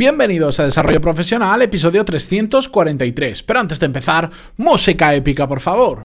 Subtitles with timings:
[0.00, 3.42] Bienvenidos a Desarrollo Profesional, episodio 343.
[3.42, 6.02] Pero antes de empezar, música épica, por favor.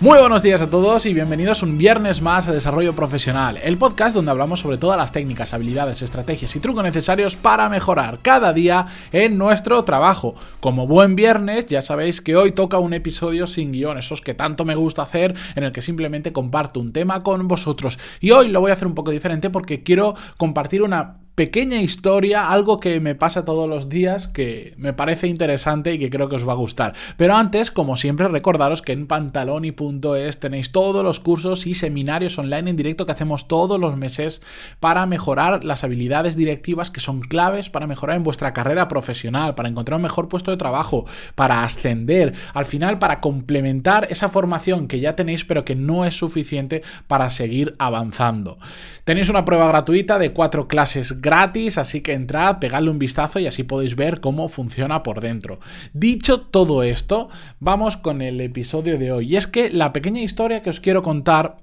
[0.00, 4.16] Muy buenos días a todos y bienvenidos un viernes más a Desarrollo Profesional, el podcast
[4.16, 8.86] donde hablamos sobre todas las técnicas, habilidades, estrategias y trucos necesarios para mejorar cada día
[9.12, 10.34] en nuestro trabajo.
[10.60, 14.64] Como buen viernes, ya sabéis que hoy toca un episodio sin guion, esos que tanto
[14.64, 17.98] me gusta hacer, en el que simplemente comparto un tema con vosotros.
[18.20, 22.50] Y hoy lo voy a hacer un poco diferente porque quiero compartir una pequeña historia,
[22.50, 26.36] algo que me pasa todos los días, que me parece interesante y que creo que
[26.36, 26.92] os va a gustar.
[27.16, 32.68] Pero antes, como siempre, recordaros que en pantaloni.es tenéis todos los cursos y seminarios online
[32.68, 34.42] en directo que hacemos todos los meses
[34.80, 39.70] para mejorar las habilidades directivas que son claves para mejorar en vuestra carrera profesional, para
[39.70, 45.00] encontrar un mejor puesto de trabajo, para ascender, al final para complementar esa formación que
[45.00, 48.58] ya tenéis pero que no es suficiente para seguir avanzando.
[49.04, 53.46] Tenéis una prueba gratuita de cuatro clases gratis, así que entrad, pegadle un vistazo y
[53.46, 55.60] así podéis ver cómo funciona por dentro.
[55.92, 57.28] Dicho todo esto,
[57.60, 59.32] vamos con el episodio de hoy.
[59.32, 61.58] Y es que la pequeña historia que os quiero contar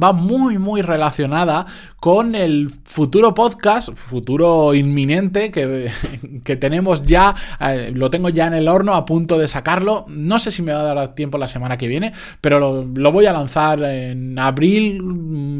[0.00, 1.66] va muy muy relacionada
[2.00, 5.90] con el futuro podcast, futuro inminente que,
[6.44, 10.38] que tenemos ya, eh, lo tengo ya en el horno a punto de sacarlo, no
[10.38, 13.26] sé si me va a dar tiempo la semana que viene, pero lo, lo voy
[13.26, 15.00] a lanzar en abril,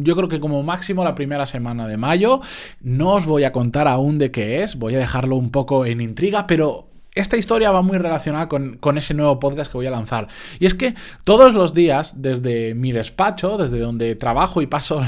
[0.03, 2.41] yo creo que como máximo la primera semana de mayo,
[2.81, 6.01] no os voy a contar aún de qué es, voy a dejarlo un poco en
[6.01, 10.27] intriga, pero esta historia va muy relacionada con, ese nuevo podcast que voy a lanzar.
[10.59, 15.01] Y es que todos los días, desde mi despacho, desde donde trabajo y paso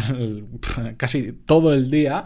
[0.97, 2.25] casi todo el día,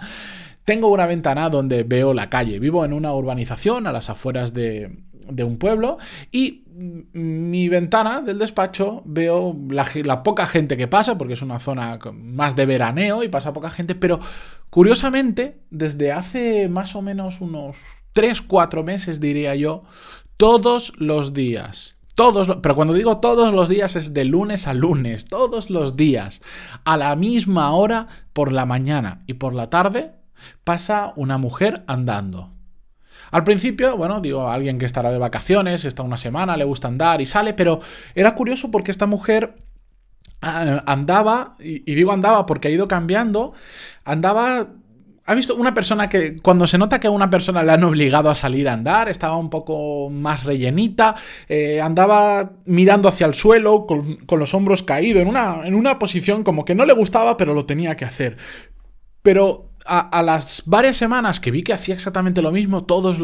[0.64, 2.58] tengo una ventana donde veo la calle.
[2.58, 4.98] Vivo en una urbanización a las afueras de,
[5.42, 5.96] un pueblo
[6.30, 6.64] y
[7.12, 12.54] mi ventana del despacho veo la, poca gente que pasa, porque es una zona más
[12.56, 14.20] de veraneo y pasa poca gente, pero
[14.68, 17.76] curiosamente, desde hace más o menos unos
[18.12, 19.82] 3, 4 meses, diría yo,
[20.36, 21.96] todos los días.
[22.14, 26.42] Todos, pero cuando digo todos los días es de lunes a lunes, todos los días,
[26.84, 30.12] a la misma hora, por la mañana y por la tarde,
[30.64, 32.50] pasa una mujer andando.
[33.30, 37.20] Al principio, bueno, digo, alguien que estará de vacaciones, está una semana, le gusta andar
[37.20, 37.80] y sale, pero
[38.14, 39.56] era curioso porque esta mujer
[40.42, 43.52] ah, andaba, y digo andaba porque ha ido cambiando,
[44.04, 44.68] andaba
[45.30, 48.30] ¿Ha visto una persona que cuando se nota que a una persona le han obligado
[48.30, 51.14] a salir a andar, estaba un poco más rellenita,
[51.48, 56.42] eh, andaba mirando hacia el suelo con, los hombros caídos, en una, en una posición
[56.42, 58.38] como que no le gustaba, pero lo tenía que hacer.
[59.22, 63.18] Pero a, las varias semanas que vi que hacía exactamente lo mismo todos,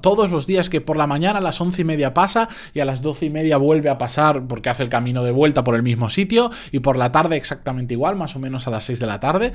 [0.00, 2.84] todos los días, que por la mañana a las once y media pasa y a
[2.84, 5.82] las doce y media vuelve a pasar porque hace el camino de vuelta por el
[5.82, 9.06] mismo sitio y por la tarde exactamente igual, más o menos a las seis de
[9.06, 9.52] la tarde.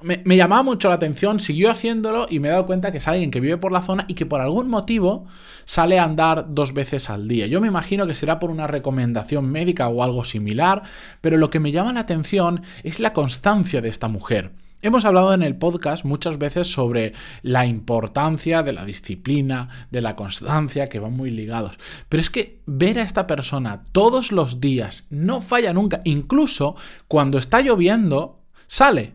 [0.00, 3.08] Me, me, llamaba mucho la atención, siguió haciéndolo y me he dado cuenta que es
[3.08, 5.26] alguien que vive por la zona y que por algún motivo
[5.66, 7.46] sale a andar dos veces al día.
[7.46, 10.82] Yo me imagino que será por una recomendación médica o algo similar,
[11.20, 14.52] pero lo que me llama la atención es la constancia de esta mujer.
[14.86, 20.14] Hemos hablado en el podcast muchas veces sobre la importancia de la disciplina, de la
[20.14, 21.76] constancia, que van muy ligados.
[22.08, 26.76] Pero es que ver a esta persona todos los días, no falla nunca, incluso
[27.08, 29.14] cuando está lloviendo, sale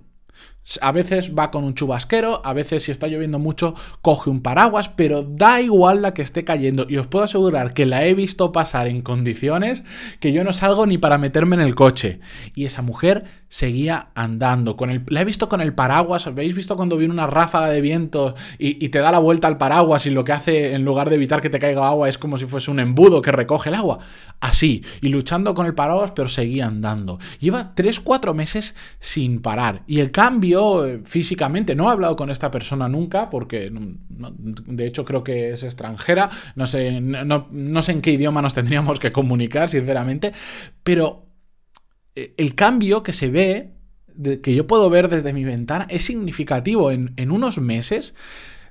[0.82, 4.90] a veces va con un chubasquero, a veces si está lloviendo mucho coge un paraguas,
[4.90, 6.86] pero da igual la que esté cayendo.
[6.88, 9.84] Y os puedo asegurar que la he visto pasar en condiciones
[10.20, 12.20] que yo no salgo ni para meterme en el coche.
[12.54, 14.78] Y esa mujer seguía andando.
[14.78, 16.28] Con el, la he visto con el paraguas.
[16.28, 19.58] ¿Habéis visto cuando viene una ráfaga de viento y, y te da la vuelta al
[19.58, 22.38] paraguas y lo que hace en lugar de evitar que te caiga agua es como
[22.38, 24.00] si fuese un embudo que recoge el agua?
[24.40, 24.84] Así.
[25.02, 27.20] Y luchando con el paraguas, pero seguía andando.
[27.40, 29.82] Lleva 3-4 meses sin parar.
[29.88, 31.76] Y el cambio eh, físicamente.
[31.76, 36.30] No he hablado con esta persona nunca porque, de hecho, creo que es extranjera.
[36.56, 40.34] No sé, no, sé en qué idioma nos tendríamos que comunicar, sinceramente.
[40.84, 41.26] Pero
[42.16, 43.74] eh, el cambio que se ve,
[44.42, 46.92] que yo puedo ver desde mi ventana, es significativo.
[46.92, 48.14] En, en unos meses,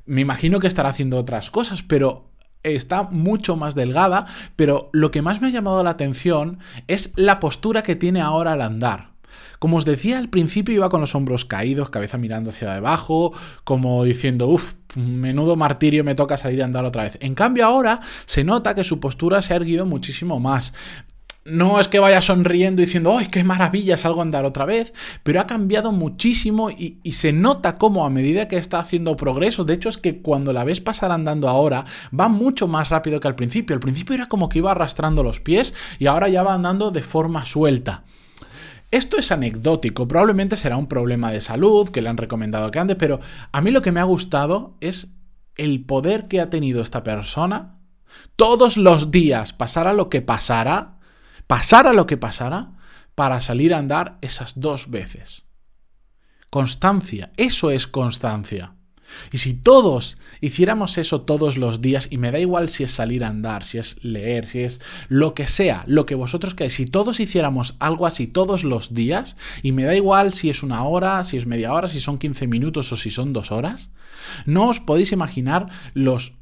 [0.07, 2.31] me imagino que estará haciendo otras cosas, pero
[2.63, 4.27] está mucho más delgada,
[4.57, 6.59] pero lo que más me ha llamado la atención
[6.89, 9.10] es la postura que tiene ahora al andar.
[9.59, 13.33] Como os decía al principio, iba con los hombros caídos, cabeza mirando hacia debajo,
[13.65, 17.19] como diciendo, uff, menudo martirio me toca salir a andar otra vez.
[17.21, 20.73] En cambio ahora se nota que su postura se ha erguido muchísimo más.
[21.43, 24.93] no es que vaya sonriendo diciendo, ¡ay, qué maravilla, salgo a andar otra vez!
[25.23, 29.75] Pero ha cambiado muchísimo y, se nota cómo a medida que está haciendo progresos, de
[29.75, 31.87] hecho es que cuando la ves pasar andando ahora,
[32.19, 33.75] va mucho más rápido que al principio.
[33.75, 37.03] Al principio era como que iba arrastrando los pies y ahora ya va andando de
[37.03, 38.05] forma suelta.
[38.91, 42.97] Esto es anecdótico, probablemente será un problema de salud que le han recomendado que ande,
[42.97, 43.21] pero
[43.53, 45.09] a mí lo que me ha gustado es
[45.57, 47.79] el poder que ha tenido esta persona
[48.37, 50.99] todos los días, pasara lo que pasara,
[51.47, 52.73] pasara lo que pasara,
[53.15, 55.45] para salir a andar esas dos veces.
[56.49, 58.75] Constancia, eso es constancia.
[59.33, 63.25] Y si todos hiciéramos eso todos los días, y me da igual si es salir
[63.25, 66.87] a andar, si es leer, si es lo que sea, lo que vosotros queráis, si
[66.87, 71.23] todos hiciéramos algo así todos los días, y me da igual si es una hora,
[71.25, 73.91] si es media hora, si son 15 minutos o si son dos horas,
[74.47, 76.35] no os podéis imaginar los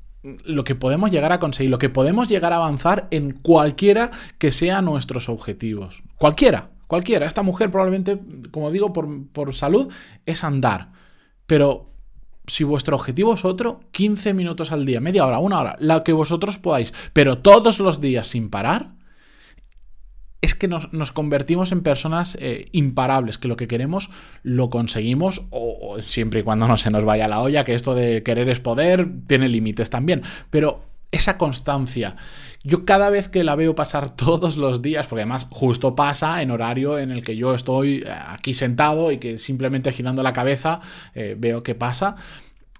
[0.44, 4.50] lo que podemos llegar a conseguir, lo que podemos llegar a avanzar en cualquiera que
[4.50, 6.02] sean nuestros objetivos.
[6.16, 7.26] Cualquiera, cualquiera.
[7.26, 8.18] Esta mujer probablemente,
[8.50, 9.92] como digo, por, por salud,
[10.26, 10.90] es andar.
[11.46, 11.92] Pero
[12.48, 16.12] si vuestro objetivo es otro, 15 minutos al día, media hora, una hora, la que
[16.12, 18.98] vosotros podáis, pero todos los días sin parar,
[20.40, 24.08] es que nos, convertimos en personas eh, imparables, que lo que queremos
[24.42, 28.22] lo conseguimos, o, siempre y cuando no se nos vaya la olla, que esto de
[28.22, 32.16] querer es poder tiene límites también, pero esa constancia.
[32.64, 36.50] Yo cada vez que la veo pasar todos los días, porque además justo pasa en
[36.50, 40.80] horario en el que yo estoy eh, aquí sentado y que simplemente girando la cabeza
[41.14, 42.16] eh, veo que pasa,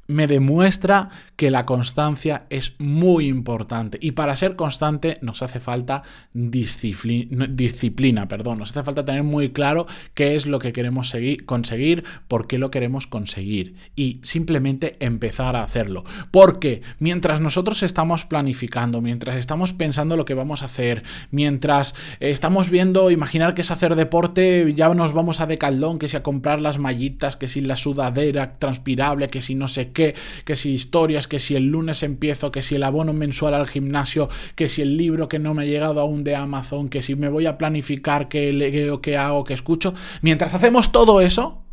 [0.08, 3.98] me demuestra que la constancia es muy importante.
[4.00, 6.02] Y para ser constante nos hace falta
[6.32, 12.04] disciplina, perdón, nos hace falta tener muy claro qué es lo que queremos seguir, conseguir,
[12.26, 13.76] por qué lo queremos conseguir.
[13.94, 16.04] Y simplemente empezar a hacerlo.
[16.30, 22.70] Porque mientras nosotros estamos planificando, mientras estamos pensando lo que vamos a hacer, mientras estamos
[22.70, 26.60] viendo, imaginar que es hacer deporte, ya nos vamos a decaldón, que si a comprar
[26.62, 31.28] las mallitas, que si la sudadera transpirable, que si no sé qué que si historias,
[31.28, 34.96] que si el lunes empiezo, que si el abono mensual al gimnasio, que si el
[34.96, 38.28] libro que no me ha llegado aún de Amazon, que si me voy a planificar
[38.28, 39.94] qué leo, qué hago, qué escucho.
[40.22, 41.64] Mientras hacemos todo eso,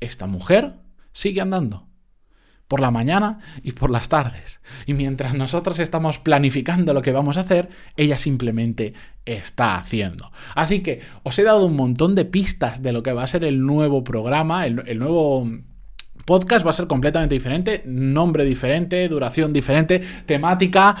[0.00, 0.74] esta mujer
[1.12, 1.88] sigue andando
[2.68, 4.60] por la mañana y por las tardes.
[4.86, 8.92] Y mientras nosotros estamos planificando lo que vamos a hacer, ella simplemente
[9.24, 10.30] está haciendo.
[10.54, 13.44] Así que os he dado un montón de pistas de lo que va a ser
[13.44, 15.48] el nuevo programa, el, el nuevo
[16.28, 20.94] podcast va a ser completamente diferente, nombre diferente, duración diferente, temática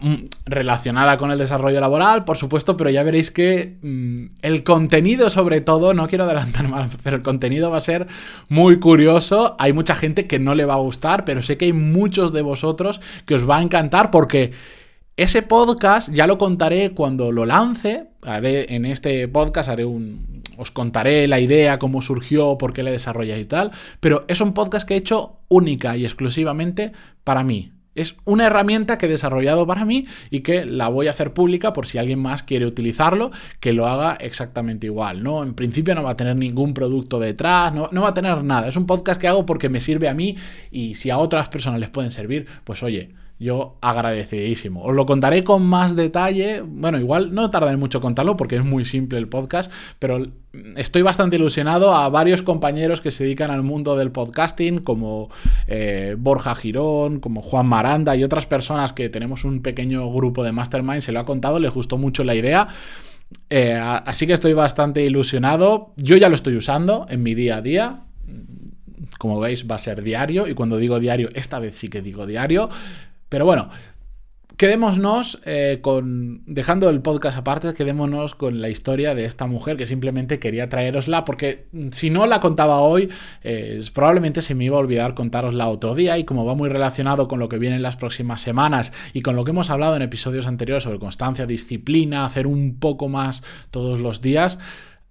[0.00, 0.14] mm,
[0.46, 5.60] relacionada con el desarrollo laboral, por supuesto, pero ya veréis que mm, el contenido sobre
[5.60, 8.06] todo, no quiero adelantar más, pero el contenido va a ser
[8.48, 9.56] muy curioso.
[9.58, 12.42] Hay mucha gente que no le va a gustar, pero sé que hay muchos de
[12.42, 14.52] vosotros que os va a encantar porque
[15.16, 18.06] ese podcast ya lo contaré cuando lo lance.
[18.22, 20.29] Haré en este podcast haré un
[20.60, 23.70] os contaré la idea, cómo surgió, por qué la desarrollé y tal,
[24.00, 26.92] pero es un podcast que he hecho única y exclusivamente
[27.24, 27.72] para mí.
[27.94, 31.72] Es una herramienta que he desarrollado para mí y que la voy a hacer pública
[31.72, 35.24] por si alguien más quiere utilizarlo, que lo haga exactamente igual.
[35.24, 35.42] ¿no?
[35.42, 38.68] En principio no va a tener ningún producto detrás, no, no va a tener nada.
[38.68, 40.36] Es un podcast que hago porque me sirve a mí
[40.70, 43.10] y si a otras personas les pueden servir, pues oye,
[43.40, 44.84] yo agradecidísimo.
[44.84, 46.60] Os lo contaré con más detalle.
[46.60, 50.22] Bueno, igual no tardaré mucho contarlo porque es muy simple el podcast, pero
[50.76, 55.30] estoy bastante ilusionado a varios compañeros que se dedican al mundo del podcasting, como
[55.66, 60.52] eh, Borja Girón, como Juan Maranda y otras personas que tenemos un pequeño grupo de
[60.52, 61.00] Mastermind.
[61.00, 62.68] Se lo ha contado, les gustó mucho la idea.
[63.48, 65.94] Eh, así que estoy bastante ilusionado.
[65.96, 68.00] Yo ya lo estoy usando en mi día a día.
[69.18, 70.46] Como veis, va a ser diario.
[70.46, 72.68] Y cuando digo diario, esta vez sí que digo diario.
[73.30, 73.70] Pero bueno,
[74.58, 79.86] quedémonos eh, con, dejando el podcast aparte, quedémonos con la historia de esta mujer que
[79.86, 83.08] simplemente quería traerosla, porque si no la contaba hoy,
[83.94, 87.38] probablemente se me iba a olvidar contarosla otro día, y como va muy relacionado con
[87.38, 90.46] lo que viene en las próximas semanas y con lo que hemos hablado en episodios
[90.46, 94.58] anteriores sobre constancia, disciplina, hacer un poco más todos los días,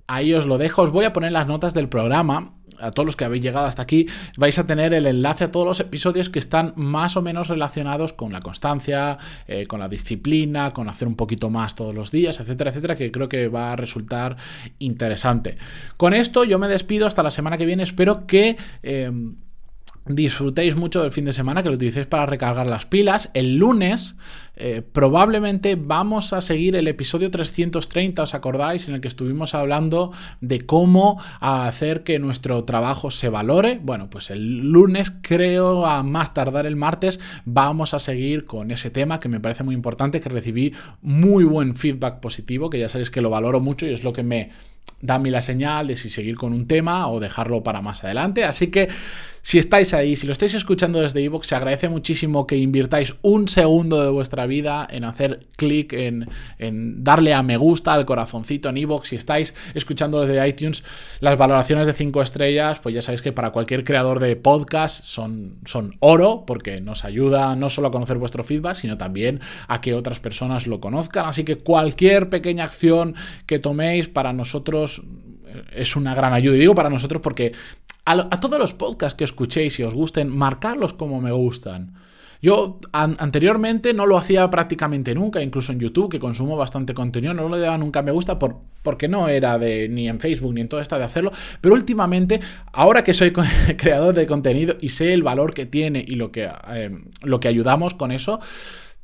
[0.09, 2.55] ahí os lo dejo, os voy a poner las notas del programa.
[2.81, 5.65] A todos los que habéis llegado hasta aquí, vais a tener el enlace a todos
[5.65, 10.71] los episodios que están más o menos relacionados con la constancia, eh, con la disciplina,
[10.71, 13.75] con hacer un poquito más todos los días, etcétera, etcétera, que creo que va a
[13.75, 14.37] resultar
[14.79, 15.57] interesante.
[15.97, 17.05] Con esto yo me despido.
[17.05, 18.55] Hasta la semana que viene, espero que...
[18.81, 19.11] Eh,
[20.09, 23.29] disfrutéis mucho del fin de semana, que lo utilicéis para recargar las pilas.
[23.35, 24.15] El lunes
[24.55, 28.87] eh, probablemente vamos a seguir el episodio 330, ¿os acordáis?
[28.87, 30.11] En el que estuvimos hablando
[30.41, 33.79] de cómo hacer que nuestro trabajo se valore.
[33.81, 38.89] Bueno, pues el lunes, creo, a más tardar el martes, vamos a seguir con ese
[38.89, 40.73] tema que me parece muy importante, que recibí
[41.03, 44.23] muy buen feedback positivo, que ya sabéis que lo valoro mucho y es lo que
[44.23, 44.49] me
[45.01, 48.43] dame la señal de si seguir con un tema o dejarlo para más adelante.
[48.43, 48.89] Así que
[49.41, 53.47] si estáis ahí, si lo estáis escuchando desde iVoox, se agradece muchísimo que invirtáis un
[53.47, 56.27] segundo de vuestra vida en hacer clic, en,
[57.03, 59.09] darle a me gusta, al corazoncito en iVoox.
[59.09, 60.83] Si estáis escuchando desde iTunes,
[61.19, 65.59] las valoraciones de 5 estrellas, pues ya sabéis que para cualquier creador de podcast son,
[65.65, 69.93] son oro, porque nos ayuda no solo a conocer vuestro feedback, sino también a que
[69.93, 71.25] otras personas lo conozcan.
[71.25, 73.15] Así que cualquier pequeña acción
[73.45, 75.01] que toméis para nosotros
[75.47, 76.55] eh, es una gran ayuda.
[76.55, 77.53] Y digo para nosotros porque
[78.09, 81.93] a, todos los podcasts que escuchéis y os gusten, marcarlos como me gustan.
[82.41, 87.49] Yo anteriormente no lo hacía prácticamente nunca, incluso en YouTube, que consumo bastante contenido, no
[87.49, 90.69] lo daba nunca me gusta por, porque no era de ni en Facebook ni en
[90.69, 92.39] toda esta de hacerlo, pero últimamente,
[92.71, 93.33] ahora que soy
[93.77, 97.49] creador de contenido y sé el valor que tiene y lo que, eh, lo que
[97.49, 98.39] ayudamos con eso,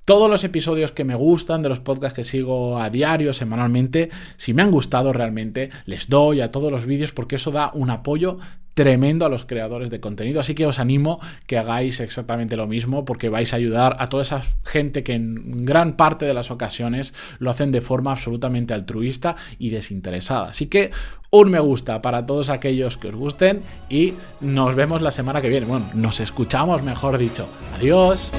[0.05, 4.53] todos los episodios que me gustan, de los podcasts que sigo a diario, semanalmente, si
[4.53, 8.37] me han gustado realmente, les doy a todos los vídeos porque eso da un apoyo
[8.75, 10.39] tremendo a los creadores de contenido.
[10.39, 14.21] Así que os animo que hagáis exactamente lo mismo porque vais a ayudar a toda
[14.21, 19.35] esa gente que en gran parte de las ocasiones lo hacen de forma absolutamente altruista
[19.57, 20.49] y desinteresada.
[20.49, 20.91] Así que
[21.31, 25.49] un me gusta para todos aquellos que os gusten y nos vemos la semana que
[25.49, 25.65] viene.
[25.65, 27.47] Bueno, nos escuchamos, mejor dicho.
[27.77, 28.31] Adiós.